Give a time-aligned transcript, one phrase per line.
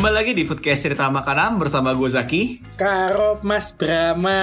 [0.00, 2.72] Kembali lagi di Foodcast Cerita Makanan bersama gue Zaki.
[2.80, 4.40] Karop Mas Brahma.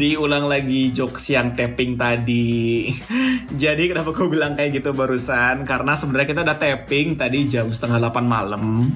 [0.00, 2.88] Diulang lagi jokes yang tapping tadi.
[3.62, 5.68] Jadi kenapa gue bilang kayak gitu barusan?
[5.68, 8.88] Karena sebenarnya kita udah tapping tadi jam setengah 8 malam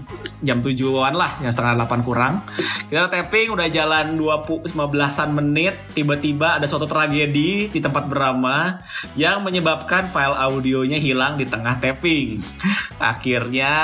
[0.45, 2.45] Jam tujuan lah, jam setengah 8 kurang.
[2.89, 8.78] Kita tapping, udah jalan 20, 15an menit Tiba-tiba ada suatu tragedi di tempat berama
[9.19, 12.39] Yang menyebabkan file audionya hilang di tengah tapping.
[13.01, 13.75] Akhirnya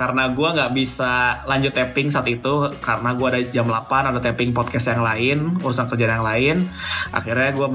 [0.00, 4.56] karena gue nggak bisa lanjut tapping saat itu karena gue ada jam 8 ada tapping
[4.56, 6.56] podcast yang lain urusan kerjaan yang lain
[7.12, 7.68] akhirnya gue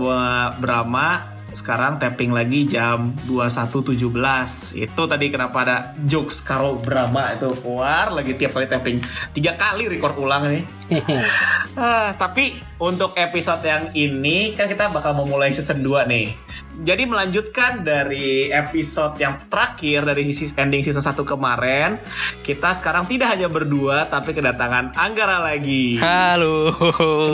[0.58, 3.96] berama sekarang tapping lagi jam 21.17
[4.76, 8.98] itu tadi kenapa ada jokes karo Brahma itu keluar lagi tiap kali tapping
[9.32, 10.64] tiga kali record ulang nih
[11.76, 16.32] Ah, tapi untuk episode yang ini kan kita bakal memulai season 2 nih.
[16.88, 22.00] Jadi melanjutkan dari episode yang terakhir dari ending season 1 kemarin,
[22.48, 26.00] kita sekarang tidak hanya berdua tapi kedatangan Anggara lagi.
[26.00, 26.72] Halo.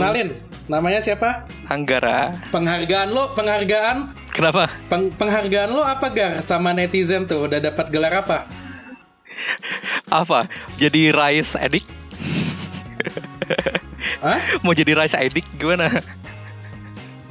[0.01, 0.33] Kenalin,
[0.71, 1.43] namanya siapa?
[1.67, 2.31] Anggara.
[2.47, 4.71] Penghargaan lo, penghargaan, Kenapa?
[4.87, 7.45] peng- penghargaan lo apa gar sama netizen tuh?
[7.45, 8.47] Udah dapat gelar apa?
[10.07, 10.47] Apa?
[10.75, 11.83] Jadi rice edik?
[14.23, 14.39] Hah?
[14.61, 15.99] Mau jadi rice edik gimana?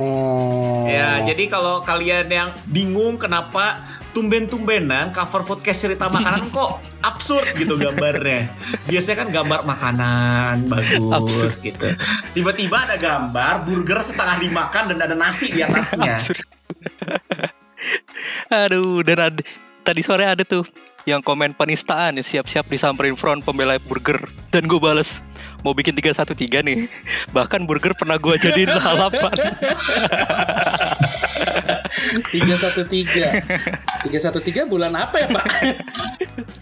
[0.00, 0.88] Oh.
[0.88, 3.84] Ya, jadi kalau kalian yang bingung kenapa
[4.16, 8.48] tumben-tumbenan cover podcast cerita makanan kok absurd gitu gambarnya.
[8.88, 11.68] Biasanya kan gambar makanan bagus Absurd.
[11.68, 11.88] gitu.
[12.32, 16.16] Tiba-tiba ada gambar burger setengah dimakan dan ada nasi di atasnya.
[18.64, 19.42] Aduh, dan ada,
[19.82, 20.64] tadi sore ada tuh
[21.08, 24.20] yang komen penistaan ya siap-siap disamperin front pembela burger.
[24.52, 25.24] Dan gue bales
[25.64, 26.36] mau bikin 313
[26.66, 26.78] nih.
[27.36, 29.32] Bahkan burger pernah gue jadiin lalapan.
[32.30, 33.32] Tiga satu tiga,
[34.06, 35.46] tiga satu tiga bulan apa ya pak?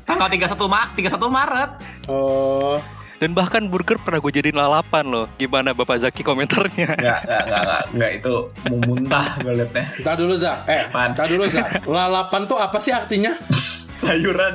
[0.06, 1.70] Tanggal 31 Ma 31 Maret.
[2.08, 2.80] Oh,
[3.18, 7.82] dan bahkan burger pernah gue jadiin lalapan loh gimana bapak Zaki komentarnya Enggak, enggak, enggak,
[7.90, 8.34] enggak, itu
[8.70, 9.84] mau muntah gue liatnya.
[10.02, 11.08] Ntar dulu Zak, eh, Apaan?
[11.14, 13.32] ntar dulu Zak Lalapan tuh apa sih artinya?
[13.98, 14.54] Sayuran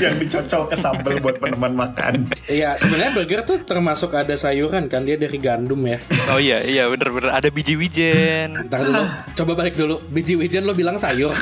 [0.00, 2.32] yang dicocol ke sambal buat peneman makan.
[2.48, 6.00] Iya, sebenarnya burger tuh termasuk ada sayuran kan, dia dari gandum ya
[6.32, 9.04] oh iya iya bener-bener ada biji-wijen Ntar dulu,
[9.36, 11.32] coba balik dulu Biji wijen lo bilang sayur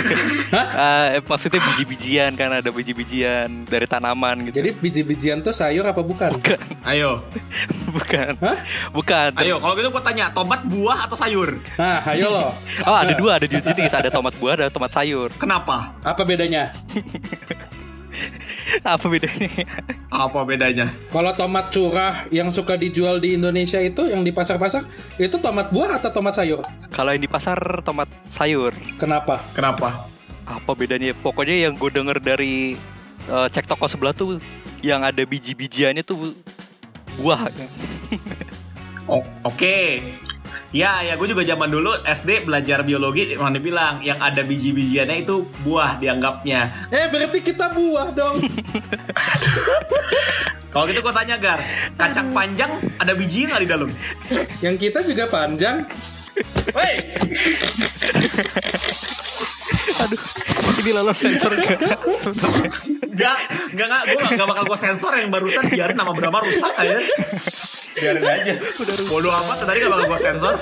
[0.54, 0.66] Hah?
[0.74, 4.60] Ah, eh, maksudnya biji-bijian kan ada biji-bijian dari tanaman gitu.
[4.62, 6.36] Jadi biji-bijian tuh sayur apa bukan?
[6.38, 7.24] Bukan, Ayo,
[7.96, 8.58] bukan, Hah?
[8.92, 9.30] bukan.
[9.40, 11.58] ayo kalau gitu gue tanya, tomat buah atau sayur?
[11.78, 12.54] Nah, ayo lo
[12.88, 15.32] Oh ada dua, ada jenis, ada tomat buah, ada tomat sayur.
[15.38, 15.94] Kenapa?
[16.04, 16.73] Apa bedanya?
[18.84, 19.50] Apa bedanya?
[20.08, 20.86] Apa bedanya?
[21.10, 24.86] Kalau tomat curah yang suka dijual di Indonesia itu Yang di pasar-pasar
[25.18, 26.62] Itu tomat buah atau tomat sayur?
[26.94, 28.70] Kalau yang di pasar tomat sayur.
[28.96, 29.42] Kenapa?
[29.52, 30.06] Kenapa?
[30.46, 31.10] Apa bedanya?
[31.16, 32.78] Pokoknya yang gue denger dari
[33.26, 34.38] eh, cek toko sebelah tuh
[34.84, 36.36] yang ada biji-bijiannya tuh
[37.18, 37.48] buah.
[39.44, 40.00] Oke.
[40.74, 45.46] Ya, ya gue juga zaman dulu SD belajar biologi mana bilang yang ada biji-bijiannya itu
[45.62, 46.90] buah dianggapnya.
[46.90, 48.42] Eh berarti kita buah dong
[50.74, 51.62] Kalau gitu gue tanya Gar,
[51.94, 53.90] kacang panjang ada biji nggak di dalam?
[54.58, 55.86] Yang kita juga panjang
[56.74, 56.94] Woi,
[60.02, 60.20] Aduh,
[60.82, 61.78] ini lolos sensor gak?
[63.14, 63.38] Nggak,
[63.78, 66.98] nggak, nggak, gue nggak bakal gue sensor yang barusan biarin nama Brahma rusak aja.
[67.94, 68.52] Biarin aja.
[69.06, 70.54] Bodoh amat tadi nggak bakal gue sensor.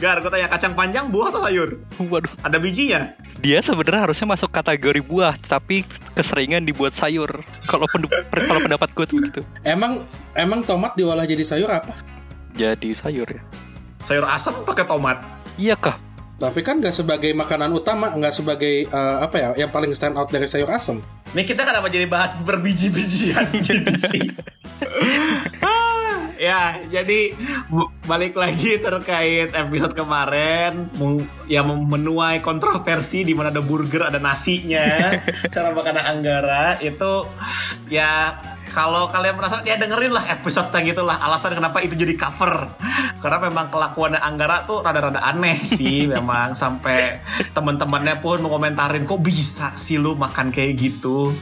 [0.00, 1.76] Gar, gue tanya kacang panjang buah atau sayur?
[2.00, 3.12] Waduh, Ada bijinya?
[3.40, 7.40] dia sebenarnya harusnya masuk kategori buah, tapi keseringan dibuat sayur.
[7.68, 7.88] Kalau
[8.24, 9.40] kalau pendapat gue tuh begitu.
[9.60, 11.96] Emang emang tomat diolah jadi sayur apa?
[12.52, 13.40] Jadi sayur ya.
[14.04, 15.24] Sayur asam pakai tomat.
[15.56, 15.96] Iya kah?
[16.36, 20.28] Tapi kan nggak sebagai makanan utama, nggak sebagai eh, apa ya, yang paling stand out
[20.28, 21.00] dari sayur asem.
[21.32, 24.24] Nih kita kenapa jadi bahas berbiji-bijian gini sih?
[26.40, 27.36] Ya, jadi
[28.08, 30.88] balik lagi terkait episode kemarin
[31.52, 35.20] yang menuai kontroversi di mana ada burger, ada nasinya,
[35.52, 36.80] cara makanan Anggara.
[36.80, 37.28] Itu
[37.92, 38.40] ya
[38.72, 42.72] kalau kalian merasa ya dengerin lah episode yang gitulah alasan kenapa itu jadi cover.
[43.20, 47.20] Karena memang kelakuannya Anggara tuh rada-rada aneh sih memang sampai
[47.52, 51.36] teman-temannya pun mengomentarin kok bisa sih lu makan kayak gitu?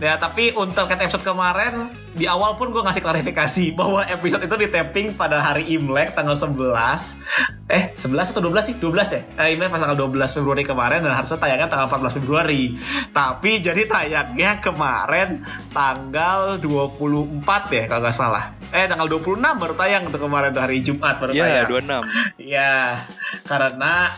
[0.00, 4.56] Ya tapi untuk kata episode kemarin di awal pun gue ngasih klarifikasi bahwa episode itu
[4.56, 6.58] di tapping pada hari Imlek tanggal 11
[7.70, 8.74] eh 11 atau 12 sih?
[8.76, 9.20] 12 ya?
[9.38, 12.74] Eh, Imlek pas tanggal 12 Februari kemarin dan harusnya tayangnya tanggal 14 Februari.
[13.08, 17.38] Tapi jadi tayangnya kemarin tanggal 24
[17.70, 18.58] ya kalau nggak salah.
[18.70, 21.70] Eh tanggal 26 baru tayang untuk kemarin tuh hari Jumat baru Ya, tayang.
[21.70, 22.42] 26.
[22.42, 22.74] Ya,
[23.46, 24.10] karena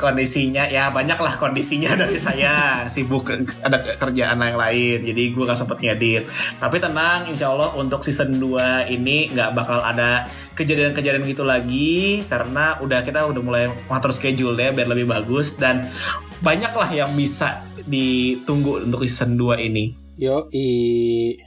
[0.00, 2.88] kondisinya ya banyak lah kondisinya dari saya.
[2.88, 3.28] Sibuk
[3.60, 6.24] ada kerjaan yang lain jadi gue gak sempet ngedit.
[6.56, 10.24] Tapi tenang insya Allah untuk season 2 ini nggak bakal ada
[10.56, 15.92] kejadian-kejadian gitu lagi karena udah kita udah mulai ngatur schedule ya biar lebih bagus dan
[16.40, 20.00] banyak lah yang bisa ditunggu untuk season 2 ini.
[20.20, 20.52] Yo,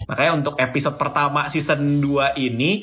[0.09, 2.81] Makanya untuk episode pertama season 2 ini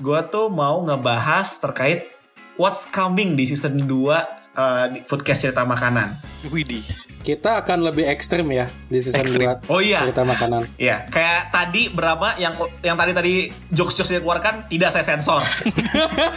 [0.00, 2.15] gue tuh mau ngebahas terkait
[2.56, 6.16] what's coming di season 2 uh, di Foodcast Cerita Makanan.
[6.48, 6.84] Widih.
[7.26, 9.58] kita akan lebih ekstrim ya di season Ekstrim.
[9.66, 9.98] 2 Oh iya.
[9.98, 10.62] cerita makanan.
[10.78, 12.54] Ya, kayak tadi berapa yang
[12.86, 13.34] yang tadi tadi
[13.74, 15.42] jokes-jokes yang dikeluarkan tidak saya sensor.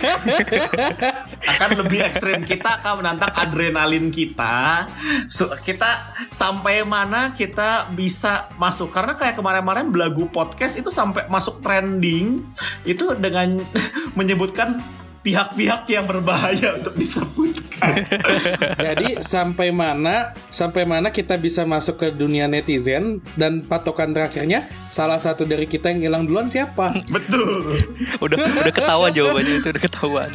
[1.54, 4.90] akan lebih ekstrim kita akan menantang adrenalin kita.
[5.30, 11.62] So, kita sampai mana kita bisa masuk karena kayak kemarin-kemarin belagu podcast itu sampai masuk
[11.62, 12.50] trending
[12.82, 13.62] itu dengan
[14.18, 14.82] menyebutkan
[15.20, 18.08] pihak-pihak yang berbahaya untuk disebutkan.
[18.88, 25.20] Jadi sampai mana sampai mana kita bisa masuk ke dunia netizen dan patokan terakhirnya salah
[25.20, 27.04] satu dari kita yang hilang duluan siapa?
[27.12, 27.76] Betul.
[28.24, 30.30] Udah udah ketahuan jawabannya itu udah ketahuan.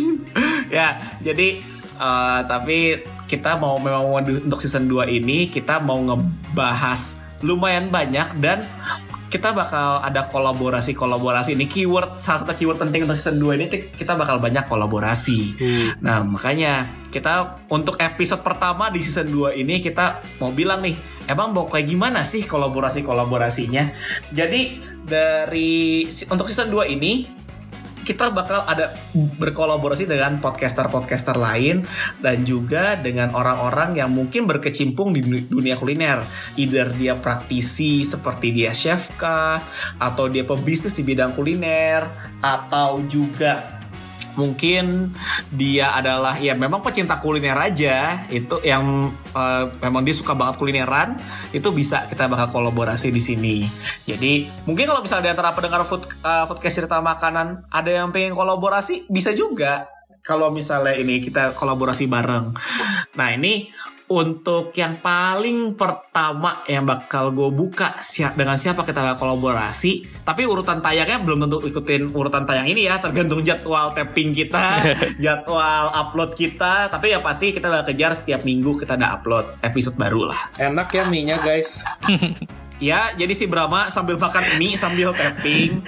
[0.76, 1.62] ya jadi
[1.98, 7.88] eh, tapi kita mau memang mau di- untuk season 2 ini kita mau ngebahas lumayan
[7.88, 8.66] banyak dan
[9.30, 14.18] kita bakal ada kolaborasi-kolaborasi ini keyword salah satu keyword penting untuk season 2 ini kita
[14.18, 15.54] bakal banyak kolaborasi.
[16.02, 20.98] Nah, makanya kita untuk episode pertama di season 2 ini kita mau bilang nih,
[21.30, 23.94] emang mau kayak gimana sih kolaborasi-kolaborasinya?
[24.34, 27.39] Jadi dari untuk season 2 ini
[28.04, 31.84] kita bakal ada berkolaborasi dengan podcaster-podcaster lain
[32.20, 36.24] dan juga dengan orang-orang yang mungkin berkecimpung di duni- dunia kuliner.
[36.60, 39.60] Either dia praktisi seperti dia chef kah,
[39.96, 42.04] atau dia pebisnis di bidang kuliner,
[42.44, 43.79] atau juga
[44.34, 45.14] mungkin
[45.50, 48.26] dia adalah ya memang pecinta kuliner aja.
[48.30, 51.16] Itu yang eh, memang dia suka banget kulineran.
[51.50, 53.56] Itu bisa kita bakal kolaborasi di sini.
[54.04, 58.36] Jadi mungkin kalau misalnya di antara pendengar food eh, podcast cerita makanan ada yang pengen
[58.36, 59.10] kolaborasi?
[59.10, 59.88] Bisa juga.
[60.20, 62.52] Kalau misalnya ini kita kolaborasi bareng.
[63.16, 63.72] Nah ini
[64.10, 70.26] untuk yang paling pertama yang bakal gue buka siap dengan siapa kita bakal kolaborasi?
[70.26, 74.82] Tapi urutan tayangnya belum tentu ikutin urutan tayang ini ya tergantung jadwal tapping kita
[75.24, 76.90] jadwal upload kita.
[76.90, 80.50] Tapi ya pasti kita bakal kejar setiap minggu kita ada upload episode baru lah.
[80.58, 81.86] Enak ya mie-nya guys.
[82.80, 85.84] Ya, jadi si Brahma sambil makan mie sambil tapping.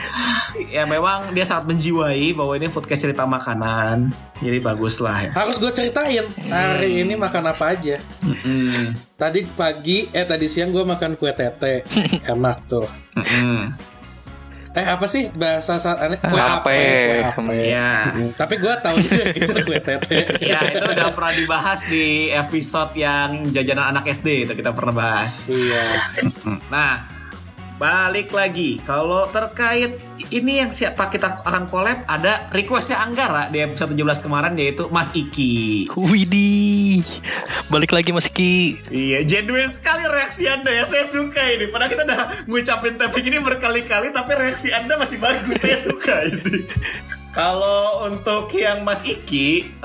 [0.69, 4.13] ya memang dia sangat menjiwai bahwa ini foodcast cerita makanan.
[4.45, 5.31] Jadi bagus lah ya.
[5.33, 7.97] Harus gue ceritain hari ini makan apa aja.
[8.21, 8.93] Mm-mm.
[9.17, 11.89] Tadi pagi eh tadi siang gue makan kue tete.
[12.33, 12.85] Enak tuh.
[13.17, 13.92] Mm-mm.
[14.73, 16.17] Eh apa sih bahasa saat aneh?
[16.17, 16.81] Kue Ape.
[17.21, 17.61] ape.
[17.69, 18.09] Ya.
[18.17, 20.41] Mm, Tapi gue tahu juga gitu kue tete.
[20.41, 25.45] Ya itu udah pernah dibahas di episode yang jajanan anak SD itu kita pernah bahas.
[25.53, 26.09] Iya.
[26.73, 27.05] Nah,
[27.83, 29.99] balik lagi kalau terkait
[30.31, 35.11] ini yang siapa kita akan collab ada requestnya Anggara di episode 17 kemarin yaitu Mas
[35.11, 35.91] Iki.
[35.99, 37.03] Widih.
[37.67, 38.79] Balik lagi Mas Ki.
[38.87, 40.87] Iya, genuine sekali reaksi Anda ya.
[40.87, 41.67] Saya suka ini.
[41.75, 45.59] Padahal kita udah ngucapin tapping ini berkali-kali, tapi reaksi Anda masih bagus.
[45.59, 46.71] Saya suka ini.
[47.35, 49.81] Kalau untuk yang Mas Iki,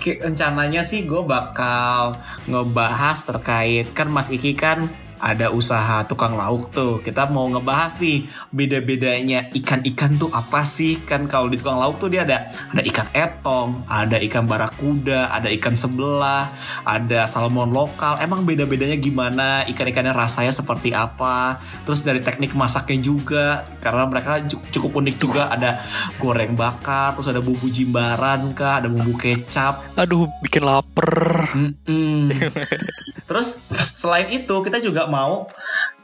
[0.00, 2.18] ki- rencananya sih gue bakal
[2.50, 4.90] ngebahas terkait kan Mas Iki kan
[5.22, 6.98] ada usaha tukang lauk tuh.
[6.98, 10.98] Kita mau ngebahas nih beda-bedanya ikan-ikan tuh apa sih?
[11.06, 15.46] Kan kalau di tukang lauk tuh dia ada ada ikan etong, ada ikan barakuda, ada
[15.54, 16.50] ikan sebelah,
[16.82, 18.18] ada salmon lokal.
[18.18, 19.62] Emang beda-bedanya gimana?
[19.70, 21.62] Ikan-ikannya rasanya seperti apa?
[21.86, 25.78] Terus dari teknik masaknya juga karena mereka cu- cukup unik juga ada
[26.18, 31.52] goreng bakar, terus ada bumbu jimbaran kah, ada bumbu kecap, Aduh, bikin lapar.
[31.54, 32.32] Mm-mm.
[33.32, 33.64] Terus
[33.96, 35.44] selain itu kita juga mau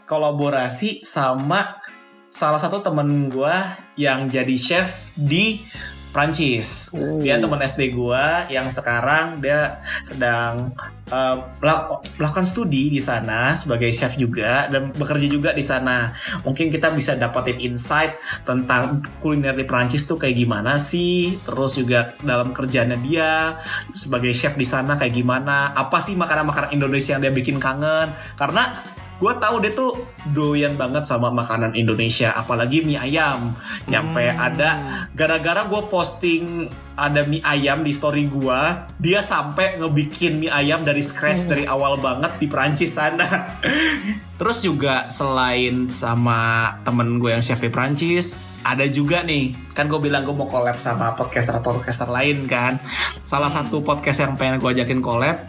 [0.04, 1.80] kolaborasi sama
[2.28, 3.56] salah satu temen gue
[3.96, 5.64] yang jadi chef di
[6.10, 6.92] Prancis.
[7.20, 10.72] Dia teman SD gua yang sekarang dia sedang
[11.12, 16.16] uh, melak- melakukan studi di sana sebagai chef juga dan bekerja juga di sana.
[16.44, 18.16] Mungkin kita bisa dapetin insight
[18.48, 21.36] tentang kuliner di Prancis tuh kayak gimana sih.
[21.44, 23.60] Terus juga dalam kerjanya dia
[23.92, 25.76] sebagai chef di sana kayak gimana.
[25.76, 28.16] Apa sih makanan-makanan Indonesia yang dia bikin kangen?
[28.34, 28.80] Karena
[29.18, 29.98] gue tahu dia tuh
[30.30, 33.54] doyan banget sama makanan Indonesia apalagi mie ayam.
[33.90, 34.38] Nyampe Hmm.
[34.38, 34.70] ada
[35.12, 38.60] gara-gara gue posting ada mie ayam di story gue
[38.98, 43.58] dia sampai ngebikin mie ayam dari scratch dari awal banget di Prancis sana.
[44.38, 49.98] Terus juga selain sama temen gue yang chef di Prancis ada juga nih kan gue
[50.02, 52.78] bilang gue mau collab sama podcaster podcaster lain kan.
[53.26, 55.42] Salah satu podcast yang pengen gue ajakin collab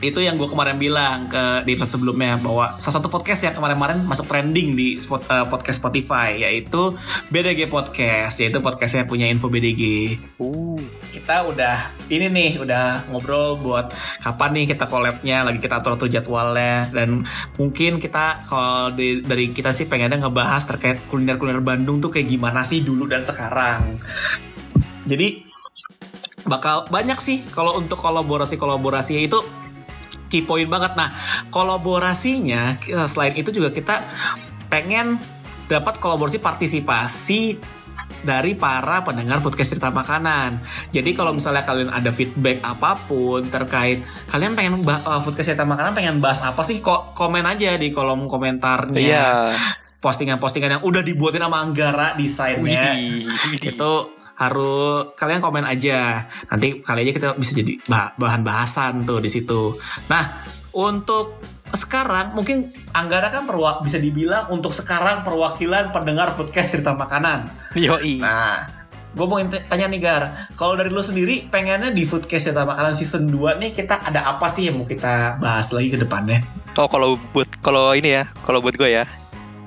[0.00, 4.00] itu yang gue kemarin bilang ke di episode sebelumnya bahwa salah satu podcast yang kemarin-kemarin
[4.08, 6.96] masuk trending di spot, eh, podcast Spotify yaitu
[7.28, 10.80] BDG Podcast yaitu podcastnya punya info BDG Uh.
[11.12, 13.92] kita udah ini nih udah ngobrol buat
[14.24, 17.28] kapan nih kita collabnya lagi kita atur atur jadwalnya dan
[17.60, 22.24] mungkin kita kalau di- dari kita sih pengennya ngebahas terkait kuliner kuliner Bandung tuh kayak
[22.24, 24.00] gimana sih dulu dan sekarang
[25.04, 25.44] jadi
[26.48, 29.38] bakal banyak sih kalau untuk kolaborasi kolaborasi itu
[30.30, 31.10] key point banget nah
[31.50, 34.06] kolaborasinya eh, selain itu juga kita
[34.70, 35.18] pengen
[35.66, 37.58] dapat kolaborasi partisipasi
[38.20, 40.60] dari para pendengar podcast cerita makanan.
[40.92, 45.96] Jadi kalau misalnya kalian ada feedback apa pun terkait kalian pengen eh, podcast cerita makanan
[45.96, 49.00] pengen bahas apa sih kok komen aja di kolom komentarnya.
[49.00, 49.30] Iya.
[50.00, 53.76] Postingan-postingan yang udah dibuatin sama Anggara desainnya Widih, widih.
[53.76, 53.92] itu
[54.40, 56.24] harus kalian komen aja.
[56.48, 59.76] Nanti kali aja kita bisa jadi bah- bahan bahasan tuh di situ.
[60.08, 60.40] Nah
[60.72, 61.36] untuk
[61.70, 67.52] sekarang mungkin Anggara kan perwa bisa dibilang untuk sekarang perwakilan pendengar podcast cerita makanan.
[67.78, 68.18] Yoi.
[68.18, 68.80] nah
[69.10, 70.22] gue mau tanya nih Gar.
[70.54, 74.46] Kalau dari lu sendiri pengennya di Foodcast cerita makanan season 2 nih kita ada apa
[74.46, 76.46] sih yang mau kita bahas lagi ke depannya?
[76.78, 79.04] Oh kalau buat kalau ini ya, kalau buat gue ya,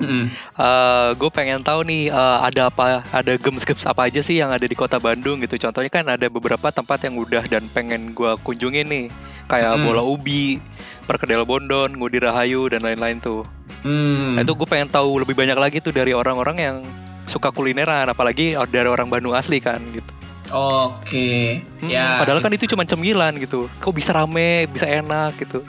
[0.04, 0.26] Mm-mm.
[1.16, 4.76] gue pengen tahu nih eh, ada apa, ada gems-gems apa aja sih yang ada di
[4.76, 5.56] kota Bandung gitu.
[5.58, 9.06] Contohnya kan ada beberapa tempat yang udah dan pengen gue kunjungin nih,
[9.48, 9.84] kayak Hmm.
[9.88, 10.60] Bola Ubi,
[11.08, 13.48] Perkedel Bondon, Ngudi Rahayu dan lain-lain tuh.
[13.82, 14.36] Hmm.
[14.38, 16.76] Nah itu gue pengen tahu lebih banyak lagi tuh dari orang-orang yang
[17.24, 20.12] suka kulineran, apalagi dari orang Bandung asli kan gitu.
[20.54, 22.22] Oke, Hmm, ya.
[22.22, 23.66] Padahal kan itu cuma cemilan gitu.
[23.82, 25.66] Kok bisa rame, bisa enak gitu.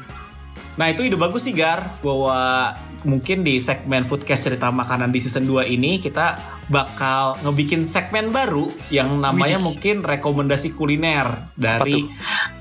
[0.75, 5.45] Nah itu ide bagus sih Gar Bahwa mungkin di segmen Foodcast Cerita Makanan di season
[5.45, 9.63] 2 ini Kita bakal ngebikin segmen baru Yang namanya Widih.
[9.63, 12.09] mungkin rekomendasi kuliner Dari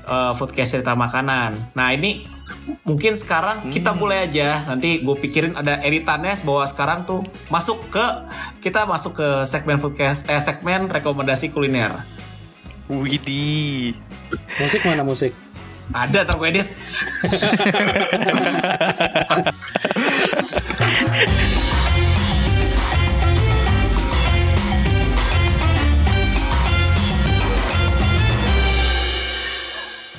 [0.04, 2.28] uh, Foodcast Cerita Makanan Nah ini
[2.84, 3.98] mungkin sekarang kita Hmm.
[3.98, 8.04] mulai aja Nanti gue pikirin ada editannya Bahwa sekarang tuh masuk ke
[8.60, 12.04] Kita masuk ke segmen Foodcast Eh segmen rekomendasi kuliner
[12.84, 13.96] Widih.
[14.60, 15.32] Musik mana musik?
[15.92, 16.68] Ada ntar gue edit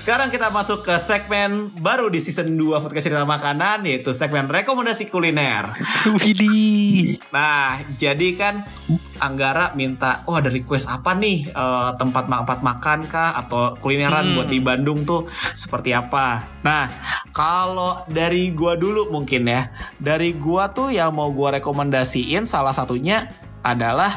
[0.06, 5.10] Sekarang kita masuk ke segmen baru di season 2 Podcast Cerita Makanan Yaitu segmen rekomendasi
[5.10, 5.74] kuliner
[6.22, 7.18] Widih.
[7.34, 8.70] Nah, jadi kan
[9.18, 14.34] Anggara minta, oh ada request apa nih eh, tempat tempat makan kah atau kulineran Hmm.
[14.38, 15.26] buat di Bandung tuh
[15.58, 16.54] seperti apa?
[16.62, 16.86] Nah,
[17.34, 23.26] kalau dari gua dulu mungkin ya, dari gua tuh yang mau gua rekomendasiin salah satunya
[23.66, 24.14] adalah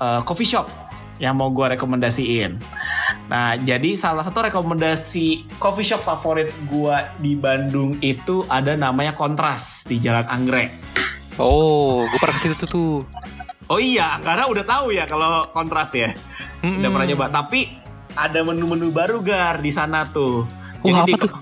[0.00, 0.72] eh, coffee shop
[1.20, 2.80] yang mau gua rekomendasiin.
[3.32, 9.88] Nah, jadi salah satu rekomendasi coffee shop favorit gua di Bandung itu ada namanya Kontras
[9.88, 10.68] di Jalan Anggrek.
[11.40, 13.08] Oh, gue pernah ke situ tuh.
[13.72, 16.12] Oh iya, karena udah tahu ya kalau kontras ya.
[16.60, 16.92] Udah Mm-mm.
[16.92, 17.26] pernah nyoba.
[17.32, 17.72] Tapi
[18.12, 20.44] ada menu-menu baru gar di sana tuh.
[20.84, 21.32] Wah, apa di- tuh?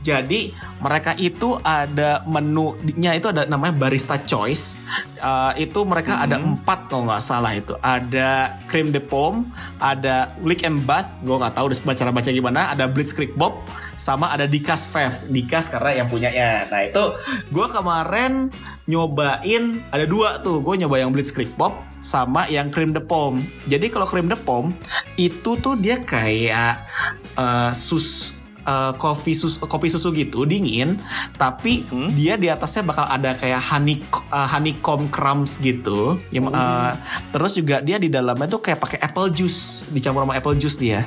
[0.00, 4.80] Jadi mereka itu ada menunya itu ada namanya barista choice.
[5.20, 6.56] Eh, itu mereka ada Hmm.
[6.56, 7.76] empat kalau nggak salah itu.
[7.84, 11.20] Ada cream de pomme, ada lick and bath.
[11.20, 12.60] Gue nggak tahu udah baca baca gimana.
[12.72, 13.60] Ada blitzkrieg bob,
[14.00, 15.28] sama ada dikas fev.
[15.28, 16.64] Dikas karena yang punyanya.
[16.72, 17.04] Nah itu
[17.52, 18.48] gue kemarin
[18.88, 20.64] nyobain ada dua tuh.
[20.64, 23.44] Gue nyoba yang blitzkrieg bob sama yang cream de pomme.
[23.68, 24.72] Jadi kalau cream de pomme
[25.20, 26.88] itu tuh dia kayak
[27.36, 30.96] eh, sus eh, kopi susu kopi susu gitu dingin
[31.36, 32.12] tapi Hmm?
[32.14, 33.98] dia di atasnya bakal ada kayak honey
[34.30, 36.16] eh, honeycomb crumbs gitu.
[36.30, 36.92] Ya, eh,
[37.34, 41.06] terus juga dia di dalamnya tuh kayak pakai apple juice dicampur sama apple juice dia.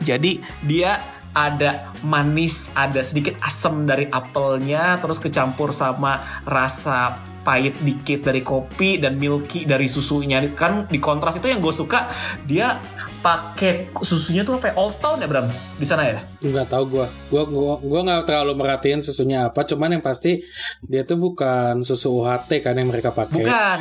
[0.00, 0.98] Jadi dia
[1.36, 8.98] ada manis ada sedikit asam dari apelnya terus kecampur sama rasa pahit dikit dari kopi
[8.98, 10.40] dan milky dari susunya.
[10.56, 12.08] Kan di kontras itu yang gue suka
[12.48, 12.80] dia
[13.20, 14.74] pakai susunya tuh apa ya?
[14.78, 15.46] Old Town ya Bram
[15.76, 19.98] di sana ya nggak tahu gua gua gua gua nggak terlalu merhatiin susunya apa cuman
[19.98, 20.40] yang pasti
[20.80, 23.80] dia tuh bukan susu UHT kan yang mereka pakai bukan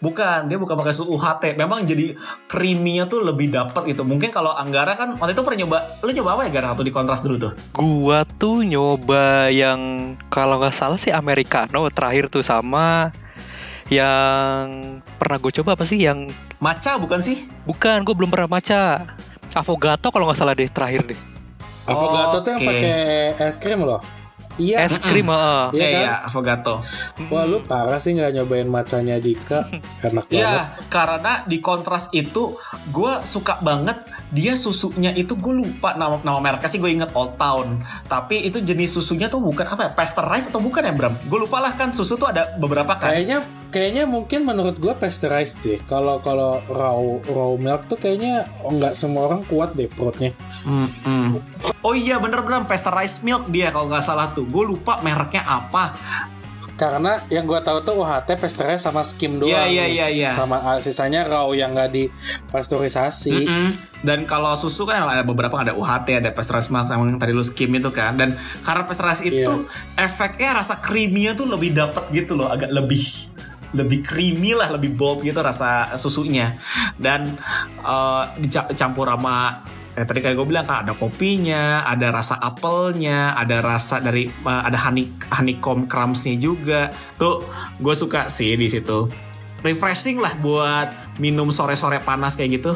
[0.00, 1.60] Bukan, dia bukan pakai susu UHT.
[1.60, 2.16] Memang jadi
[2.48, 4.00] creamy-nya tuh lebih dapet gitu.
[4.00, 6.92] Mungkin kalau Anggara kan waktu itu pernah nyoba, lu nyoba apa ya Gara waktu di
[6.96, 7.52] kontras dulu tuh?
[7.76, 13.12] Gua tuh nyoba yang kalau nggak salah sih americano terakhir tuh sama
[13.90, 14.64] yang
[15.18, 15.98] pernah gue coba apa sih?
[15.98, 17.44] Yang Maca bukan sih?
[17.62, 19.04] bukan gue belum pernah baca
[19.50, 21.18] Avogato kalau nggak salah deh terakhir deh.
[21.84, 22.94] Avogato tuh yang pakai
[23.40, 23.98] es krim loh.
[24.54, 24.84] Iya.
[24.84, 25.64] Es krim heeh.
[25.72, 26.02] Iya Iya, kan?
[26.02, 26.74] iya, Avogato.
[27.26, 29.66] wah lu parah sih nggak nyobain macanya Dika.
[30.06, 30.38] Enak banget.
[30.38, 30.54] Iya,
[30.86, 32.54] karena di kontras itu
[32.86, 33.98] gue suka banget
[34.30, 37.82] dia susunya itu gue lupa nama nama mereknya sih gue inget Old Town.
[38.06, 39.90] Tapi itu jenis susunya tuh bukan apa ya?
[39.94, 41.14] Pasteurized atau bukan ya Bram?
[41.26, 43.10] Gue lupa lah kan susu tuh ada beberapa kan.
[43.10, 43.38] Kayaknya
[43.70, 45.78] kayaknya mungkin menurut gua pasteurized deh.
[45.86, 46.98] Kalau kalau raw
[47.30, 50.34] raw milk tuh kayaknya nggak semua orang kuat deh perutnya.
[50.66, 51.38] Mm-mm.
[51.80, 54.44] Oh iya bener-bener pasteurized milk dia kalau nggak salah tuh.
[54.44, 55.94] Gue lupa mereknya apa.
[56.80, 59.52] Karena yang gua tahu tuh UHT pasteurized sama skim doang.
[59.52, 60.30] Iya, iya, iya, iya.
[60.32, 63.36] Sama ah, sisanya raw yang nggak dipasteurisasi.
[63.36, 63.68] Mm-mm.
[64.00, 67.44] Dan kalau susu kan ada beberapa ada UHT, ada pasteurized milk sama yang tadi lu
[67.44, 68.16] skim itu kan.
[68.16, 73.28] Dan karena pasteurized itu efeknya rasa creamy-nya tuh lebih dapet gitu loh, agak lebih
[73.76, 76.56] lebih creamy lah, lebih bold gitu rasa susunya.
[76.96, 77.36] Dan
[77.84, 83.62] eh, dicampur sama eh tadi kayak gue bilang kan ada kopinya, ada rasa apelnya, ada
[83.62, 86.94] rasa dari eh, ada honey honeycomb crumbsnya juga.
[87.18, 87.46] Tuh
[87.78, 89.10] gue suka sih di situ.
[89.60, 92.72] Refreshing lah buat minum sore-sore panas kayak gitu.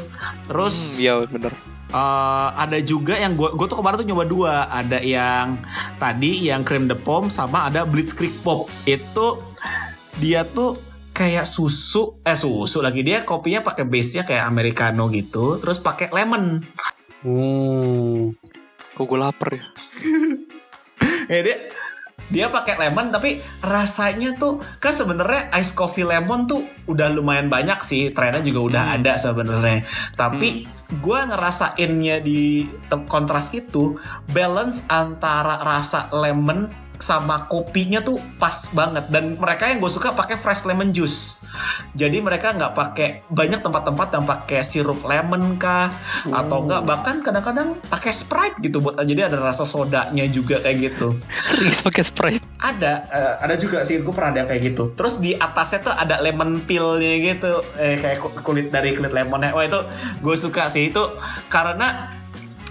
[0.50, 4.54] Terus Hmm, iya bener Eh, ada juga yang gue gue tuh kemarin tuh nyoba dua
[4.66, 5.62] ada yang
[6.02, 9.38] tadi yang cream de pomme sama ada blitzkrieg pop itu
[10.18, 10.74] dia tuh
[11.14, 16.10] kayak susu eh susu lagi dia kopinya pakai base nya kayak americano gitu terus pakai
[16.10, 16.66] lemon
[17.24, 18.36] Hmm.
[18.94, 19.64] kok gue lapar ya?
[21.24, 21.56] Ya dia
[22.32, 27.80] dia pakai lemon tapi rasanya tuh kan sebenarnya ice coffee lemon tuh udah lumayan banyak
[27.84, 28.12] sih.
[28.16, 29.84] Trennya juga udah ada sebenarnya.
[30.16, 30.64] Tapi
[31.04, 32.64] gua ngerasainnya di
[33.08, 34.00] kontras itu
[34.32, 39.10] balance antara rasa lemon sama kopinya tuh pas banget.
[39.10, 41.42] Dan mereka yang gue suka pakai fresh lemon juice.
[41.94, 45.90] Jadi mereka nggak pakai banyak tempat-tempat yang pakai sirup lemon kah?
[46.26, 51.18] Atau enggak bahkan kadang-kadang pakai sprite gitu buat jadi ada rasa sodanya juga kayak gitu.
[51.46, 52.42] Serius pakai sprite?
[52.58, 54.84] Ada eh, ada juga sih gue pernah ada yang kayak gitu.
[54.98, 57.62] Terus di atasnya tuh ada lemon peel-nya gitu.
[57.78, 59.54] Eh kayak ku- kulit dari kulit lemonnya.
[59.54, 59.78] Wah itu
[60.18, 60.90] gue suka sih.
[60.90, 61.14] Itu
[61.46, 62.10] karena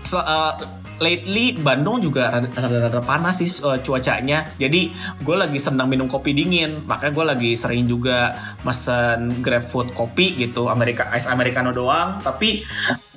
[0.03, 4.47] so- eh, lately Bandung juga rada- rada-rada panas sih eh, cuacanya.
[4.55, 6.87] Jadi gue lagi senang minum kopi dingin.
[6.87, 8.31] Makanya gue lagi sering juga
[8.63, 12.23] mesen GrabFood kopi gitu Amerika ice americano doang.
[12.23, 12.63] Tapi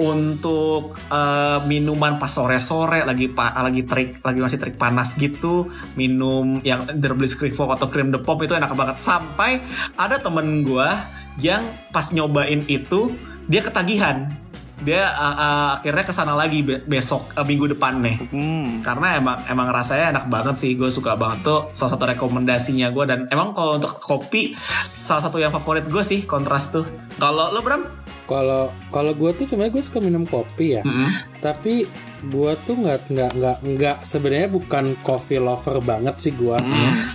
[0.03, 6.59] untuk eh, minuman pas sore-sore lagi pa, lagi trik lagi masih trik panas gitu minum
[6.67, 8.99] yang der Blitzkrieg atau cream de pop itu enak banget.
[8.99, 9.63] Sampai
[9.95, 11.63] ada temen gua yang
[11.95, 13.15] pas nyobain itu
[13.47, 14.35] dia ketagihan
[14.77, 18.85] dia uh, uh, akhirnya ke sana lagi be- besok uh, minggu depan nih hmm.
[18.85, 23.05] karena emang emang rasanya enak banget sih gue suka banget tuh salah satu rekomendasinya gue
[23.09, 24.53] dan emang kalau untuk kopi
[25.01, 26.85] salah satu yang favorit gue sih kontras tuh
[27.17, 30.83] kalau lo Bram Kalau kalau gua tuh sebenarnya gue suka minum kopi ya.
[30.83, 31.39] Mm-mm.
[31.39, 31.87] Tapi
[32.27, 36.59] gua tuh nggak nggak nggak nggak sebenarnya bukan coffee lover banget sih gua.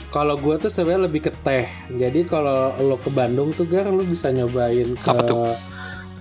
[0.07, 1.67] Kalau gua tuh sebenarnya lebih ke teh.
[1.91, 5.03] Jadi kalau lo ke Bandung tuh gar lo bisa nyobain ke?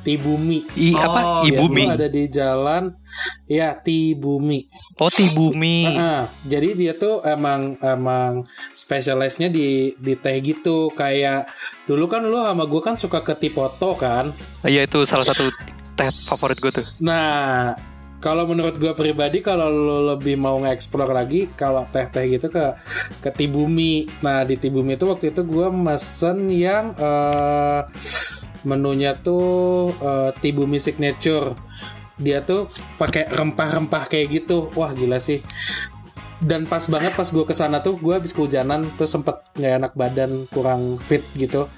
[0.00, 0.64] Tibumi.
[0.74, 2.96] I, Oh, apa iya, ibu Itu mi ada di jalan
[3.44, 4.64] ya Tibumi.
[4.96, 6.20] oh tibumi Heeh.
[6.46, 11.50] jadi dia tuh emang emang specializnya di di teh gitu kayak
[11.84, 14.30] dulu kan lu sama gue kan suka ke Tipoto kan.
[14.62, 15.50] iya itu salah satu
[15.92, 17.74] teh favorit gue tuh Nah,
[18.20, 22.76] kalau menurut gue pribadi kalau lo lebih mau nge-explore lagi kalau teh-teh gitu ke
[23.18, 24.04] ke Tibumi.
[24.20, 27.80] Nah, di Tibumi itu waktu itu gue mesen yang eh,
[28.64, 31.56] menunya tuh eh, Tibumi signature.
[32.20, 32.68] Dia tuh
[33.00, 34.68] pakai rempah-rempah kayak gitu.
[34.76, 35.40] Wah, gila sih.
[36.40, 39.92] Dan pas banget pas gue ke sana tuh gue habis kehujanan terus sempet nggak enak
[39.92, 41.68] badan kurang fit gitu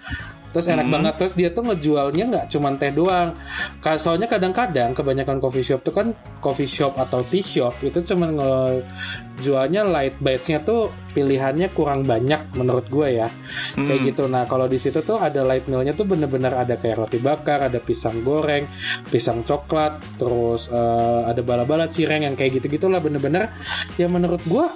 [0.52, 1.14] terus enak banget.
[1.18, 3.34] Terus dia tuh ngejualnya nggak cuman teh doang.
[3.82, 9.82] Soalnya kadang-kadang kebanyakan coffee shop tuh kan coffee shop atau tea shop itu cuman ngejualnya
[9.88, 13.28] light bites-nya tuh pilihannya kurang banyak menurut gue ya.
[13.74, 14.28] Kayak gitu.
[14.28, 17.80] Nah kalau di situ tuh ada light meal-nya tuh bener-bener ada kayak roti bakar ada
[17.80, 18.68] pisang goreng
[19.08, 23.52] pisang coklat terus eh, ada bala-bala cireng yang kayak gitu gitulah bener-bener.
[23.96, 24.66] Ya menurut gue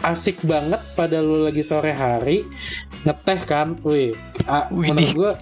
[0.00, 2.44] asik banget pada lu lagi sore hari
[3.04, 4.16] ngeteh kan, wih,
[4.48, 5.32] ah, menurut gue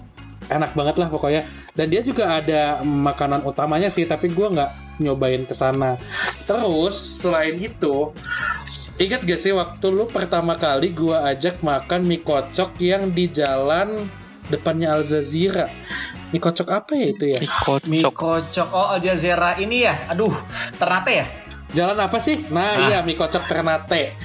[0.49, 1.41] enak banget lah pokoknya.
[1.75, 5.95] Dan dia juga ada makanan utamanya sih, tapi gue nggak nyobain ke sana.
[6.43, 8.11] Terus selain itu,
[8.99, 13.95] ingat gak sih waktu lu pertama kali gue ajak makan mie kocok yang di jalan
[14.51, 15.71] depannya Al Jazeera?
[16.35, 17.39] Mie kocok apa ya itu ya?
[17.39, 17.49] Mie
[17.87, 18.13] Mie kocok.
[18.17, 18.69] kocok.
[18.75, 20.11] Oh, Al Jazeera ini ya.
[20.11, 20.33] Aduh,
[20.75, 21.25] Ternate ya?
[21.69, 22.49] Jalan apa sih?
[22.49, 22.87] Nah, Ah.
[22.89, 24.17] iya mie kocok Ternate.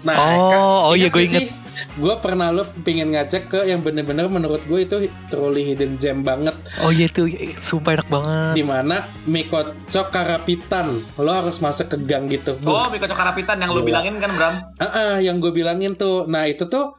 [0.00, 1.52] Nah, Oh, oh iya, gue inget.
[1.92, 4.96] Gue pernah lo pingin ngajak ke yang bener-bener menurut gue itu
[5.28, 6.52] truly hidden gem banget.
[6.78, 7.24] Oh iya itu
[7.58, 8.52] sumpah enak banget.
[8.54, 10.86] Di mana mie kocok karapitan.
[11.16, 12.56] Lo harus masuk ke gang gitu.
[12.64, 13.84] Oh, mie kocok karapitan yang Gila.
[13.84, 14.54] bilangin kan, Bram?
[14.76, 16.24] Ah, ah, yang gue bilangin tuh.
[16.24, 16.96] Nah itu tuh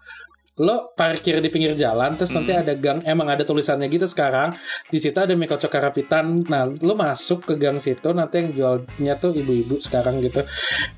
[0.61, 4.53] lo parkir di pinggir jalan terus nanti ada gang emang ada tulisannya gitu sekarang.
[4.87, 9.13] Di situ ada mie kocok karapitan nah lo masuk ke gang situ nanti yang jualnya
[9.17, 10.45] tuh ibu-ibu sekarang gitu.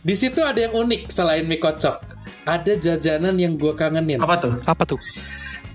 [0.03, 2.03] Di situ ada yang unik selain mie kocok
[2.43, 4.19] ada jajanan yang gue kangenin.
[4.19, 4.53] Apa tuh?
[4.67, 4.99] Apa tuh?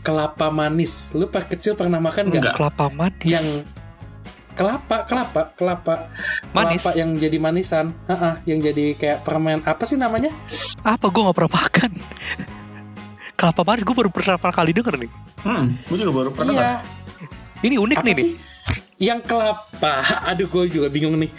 [0.02, 1.12] kelapa manis.
[1.12, 2.40] Lu pas kecil pernah makan nggak?
[2.40, 2.54] Enggak.
[2.56, 3.28] Kelapa manis.
[3.28, 3.46] yang
[4.56, 5.94] kelapa kelapa kelapa.
[6.56, 6.80] Manis?
[6.82, 7.92] kelapa yang jadi manisan.
[8.08, 9.60] Ah, ah, yang jadi kayak permen.
[9.68, 10.32] Apa sih namanya?
[10.80, 11.12] Apa?
[11.12, 11.90] Gue nggak pernah makan?
[13.38, 15.10] Kelapa manis gue baru pertama kali denger nih.
[15.40, 16.52] Hmm, gue juga baru pernah.
[16.52, 16.70] iya.
[17.58, 18.24] Ini unik apa nih nih.
[18.24, 18.32] sih?
[18.98, 19.94] Yang kelapa.
[20.34, 21.30] Aduh gue juga bingung nih.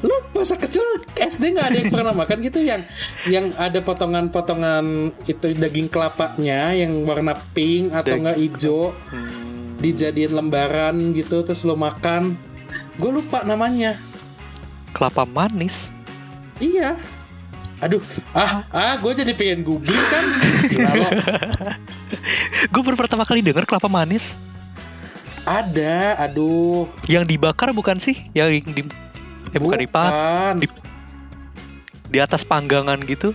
[0.00, 0.84] Lu masa kecil
[1.16, 2.60] SD nggak ada yang pernah makan gitu?
[2.60, 2.86] Yang
[3.26, 4.84] yang ada potongan-potongan
[5.24, 11.74] itu daging kelapanya yang warna pink atau enggak hijau Hmm, dijadiin lembaran gitu terus lu
[11.74, 12.38] makan.
[12.94, 13.98] Gue lupa namanya.
[14.94, 15.90] Kelapa manis.
[16.62, 16.94] iya
[17.84, 18.00] aduh
[18.32, 20.24] ah ah gue jadi pengen googling kan.
[22.66, 24.34] Gue baru pertama kali denger kelapa manis.
[25.44, 28.16] ada aduh Yang dibakar bukan sih?
[28.32, 28.82] Yang di
[29.52, 30.82] eh bukan dipak bukan di-
[32.08, 33.30] di atas panggangan gitu.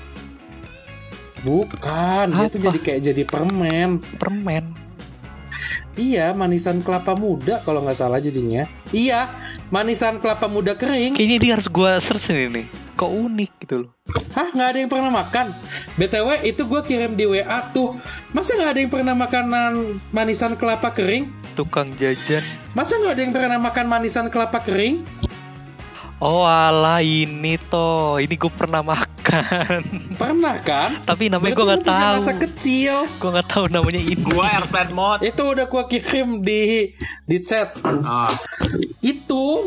[1.39, 2.65] bukan dia tuh Apa?
[2.67, 4.63] jadi kayak jadi permen Permen.
[5.93, 8.65] Iya, manisan kelapa muda kalau nggak salah jadinya.
[8.89, 9.29] Iya,
[9.67, 11.11] manisan kelapa muda kering.
[11.11, 12.65] Kayaknya dia harus gue search nih nih.
[12.99, 13.91] Kok unik gitu loh.
[14.35, 15.55] Hah, nggak ada yang pernah makan?
[15.95, 17.95] BTW itu gue kirim di WA tuh.
[18.35, 21.31] Masa nggak ada yang pernah makanan manisan kelapa kering?
[21.55, 22.43] Tukang jajan.
[22.75, 25.07] Masa nggak ada yang pernah makan manisan kelapa kering?
[26.19, 28.19] Oh ala ini toh.
[28.19, 29.79] Ini gue pernah makan.
[30.19, 30.99] Pernah kan?
[31.07, 32.15] Tapi namanya gue nggak punya tahu.
[32.19, 32.95] Masa kecil.
[33.15, 34.19] Gue nggak tahu namanya ini.
[34.27, 35.23] Gua airplane mode.
[35.23, 36.91] Itu udah gue kirim di
[37.23, 37.71] di chat.
[38.03, 38.35] Ah.
[38.99, 39.18] Itu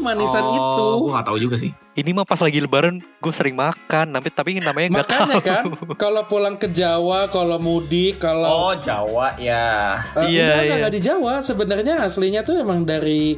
[0.02, 0.88] manisan oh, itu.
[1.06, 1.70] Gue gak tahu juga sih.
[1.92, 4.16] Ini mah pas lagi lebaran gue sering makan.
[4.16, 5.22] Tapi tapi namanya nggak tahu.
[5.28, 5.64] Makanya kan,
[6.00, 10.00] kalau pulang ke Jawa, kalau mudik, kalau Oh, Jawa ya.
[10.24, 10.88] Eh, Iya, enggak, iya.
[10.88, 11.44] di Jawa.
[11.44, 13.36] Sebenarnya aslinya tuh emang dari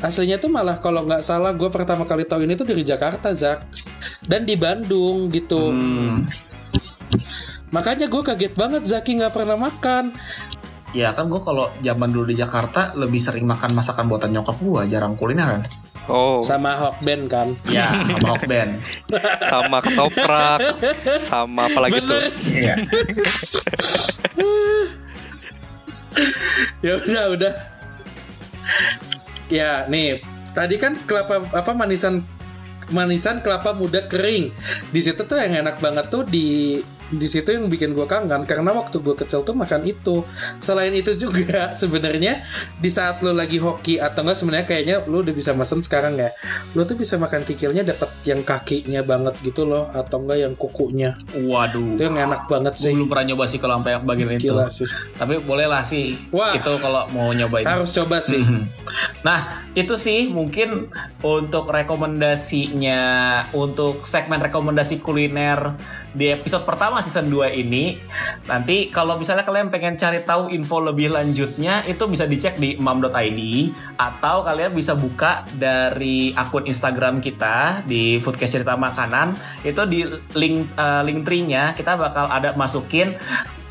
[0.00, 3.68] aslinya tuh malah kalau nggak salah gue pertama kali tahu ini tuh dari Jakarta, Zak.
[4.24, 5.70] Dan di Bandung gitu.
[5.70, 6.24] Hmm.
[7.70, 10.14] Makanya gue kaget banget Zaki nggak pernah makan.
[10.90, 14.82] Ya kan gue kalau zaman dulu di Jakarta lebih sering makan masakan buatan nyokap gue,
[14.90, 15.62] jarang kulineran.
[16.10, 17.54] Oh, Sama Hokben kan.
[17.70, 18.82] Ya, sama Hokben.
[19.46, 20.58] sama ketoprak,
[21.22, 22.18] sama apa lagi tuh?
[22.50, 22.74] Iya.
[26.84, 27.52] ya udah udah.
[29.50, 32.26] Ya nih tadi kan kelapa apa manisan
[32.90, 34.50] manisan kelapa muda kering.
[34.90, 38.70] Di situ tuh yang enak banget tuh di di situ yang bikin gue kangen karena
[38.70, 40.22] waktu gue kecil tuh makan itu.
[40.62, 42.46] Selain itu juga sebenarnya
[42.78, 46.30] di saat lo lagi hoki atau enggak sebenarnya kayaknya lo udah bisa mesen sekarang ya.
[46.78, 51.18] Lo tuh bisa makan kikilnya dapat yang kakinya banget gitu loh atau enggak yang kukunya.
[51.34, 51.98] Waduh.
[51.98, 52.94] Itu yang enak banget sih.
[52.94, 54.52] belum pernah nyoba sih kalau sampai yang bagian itu.
[54.54, 54.86] Gila sih.
[55.18, 56.14] Tapi boleh lah sih.
[56.30, 56.54] Wah.
[56.54, 57.66] Itu kalau mau nyobain.
[57.66, 58.40] Harus coba sih.
[58.40, 58.62] Mhm.
[59.26, 63.00] Nah, itu sih mungkin untuk rekomendasinya
[63.52, 65.76] untuk segmen rekomendasi kuliner
[66.10, 67.98] di episode pertama season 2 ini.
[68.48, 73.40] Nanti kalau misalnya kalian pengen cari tahu info lebih lanjutnya itu bisa dicek di mam.id
[73.98, 79.36] atau kalian bisa buka dari akun Instagram kita di Foodcast Cerita Makanan.
[79.66, 83.16] Itu di link eh, link tree-nya kita bakal ada masukin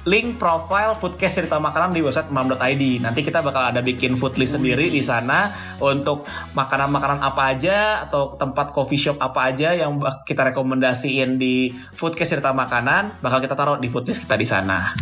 [0.09, 3.05] link profile Foodcast cerita makanan di website mam.id.
[3.05, 6.25] Nanti kita bakal ada bikin food list sendiri di sana untuk
[6.57, 12.49] makanan-makanan apa aja atau tempat coffee shop apa aja yang kita rekomendasiin di Foodcast cerita
[12.49, 14.97] makanan bakal kita taruh di food list kita di sana.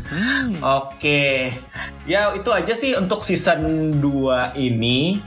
[0.84, 1.56] Oke.
[2.04, 5.24] Ya itu aja sih untuk season 2 ini.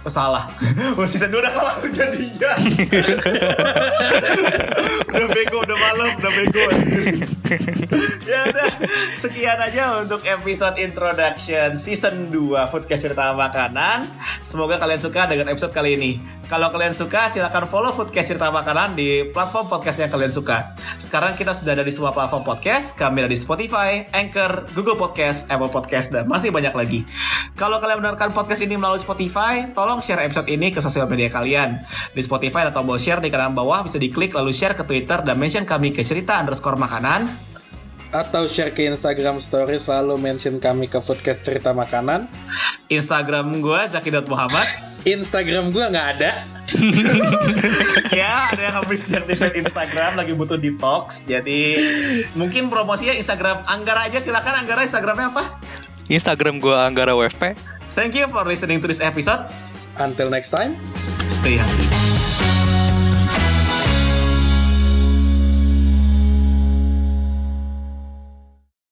[0.00, 0.48] Oh, salah.
[0.96, 2.52] Oh, season 2 udah kelar jadinya.
[5.12, 6.64] udah bego, udah malam, udah bego.
[8.24, 8.68] ya udah,
[9.16, 14.08] sekian aja untuk episode introduction season 2 Foodcast Cerita Makanan.
[14.40, 16.12] Semoga kalian suka dengan episode kali ini.
[16.50, 20.74] Kalau kalian suka, silahkan follow Foodcast Cerita Makanan di platform podcast yang kalian suka.
[20.98, 22.98] Sekarang kita sudah ada di semua platform podcast.
[22.98, 27.06] Kami ada di Spotify, Anchor, Google Podcast, Apple Podcast, dan masih banyak lagi.
[27.54, 31.82] Kalau kalian mendengarkan podcast ini melalui Spotify, tolong share episode ini ke sosial media kalian.
[32.14, 35.34] Di Spotify ada tombol share di kanan bawah, bisa diklik lalu share ke Twitter dan
[35.34, 37.26] mention kami ke cerita underscore makanan.
[38.14, 42.30] Atau share ke Instagram stories lalu mention kami ke Foodcast Cerita Makanan.
[42.86, 44.90] Instagram gue Zaki.Muhammad.
[45.04, 46.44] Instagram gua nggak ada.
[48.20, 51.24] ya, ada yang habis deactivate Instagram lagi butuh detox.
[51.24, 51.80] Jadi
[52.36, 55.44] mungkin promosinya Instagram Anggara aja silakan Anggara Instagramnya apa?
[56.12, 57.56] Instagram gua Anggara WFP.
[57.96, 59.48] Thank you for listening to this episode.
[60.00, 60.76] Until next time.
[61.28, 62.49] Stay happy.